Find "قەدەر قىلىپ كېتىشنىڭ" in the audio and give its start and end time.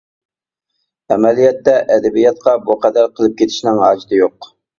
2.87-3.85